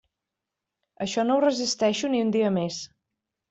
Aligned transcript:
Això 1.07 1.27
no 1.29 1.37
ho 1.41 1.45
resisteixo 1.45 2.13
ni 2.17 2.25
un 2.27 2.35
dia 2.39 2.53
més. 2.61 2.85